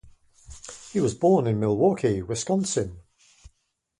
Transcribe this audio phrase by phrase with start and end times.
[0.91, 3.01] He was born in Milwaukee, Wisconsin.